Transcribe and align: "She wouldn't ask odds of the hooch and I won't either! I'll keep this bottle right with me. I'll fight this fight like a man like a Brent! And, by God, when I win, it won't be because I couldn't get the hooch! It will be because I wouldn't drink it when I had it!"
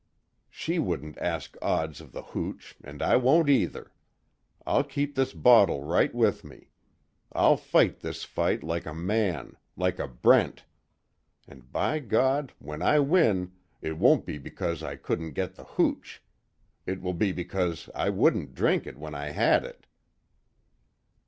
"She 0.49 0.79
wouldn't 0.79 1.19
ask 1.19 1.55
odds 1.61 2.01
of 2.01 2.11
the 2.11 2.23
hooch 2.23 2.75
and 2.83 3.03
I 3.03 3.17
won't 3.17 3.49
either! 3.51 3.91
I'll 4.65 4.83
keep 4.83 5.13
this 5.13 5.31
bottle 5.31 5.83
right 5.83 6.11
with 6.11 6.43
me. 6.43 6.71
I'll 7.33 7.55
fight 7.55 7.99
this 7.99 8.23
fight 8.23 8.63
like 8.63 8.87
a 8.87 8.95
man 8.95 9.57
like 9.77 9.99
a 9.99 10.07
Brent! 10.07 10.63
And, 11.47 11.71
by 11.71 11.99
God, 11.99 12.51
when 12.57 12.81
I 12.81 12.97
win, 12.97 13.51
it 13.79 13.99
won't 13.99 14.25
be 14.25 14.39
because 14.39 14.81
I 14.81 14.95
couldn't 14.95 15.33
get 15.33 15.53
the 15.53 15.65
hooch! 15.65 16.23
It 16.87 16.99
will 16.99 17.13
be 17.13 17.31
because 17.31 17.87
I 17.93 18.09
wouldn't 18.09 18.55
drink 18.55 18.87
it 18.87 18.97
when 18.97 19.13
I 19.13 19.29
had 19.29 19.63
it!" 19.63 19.85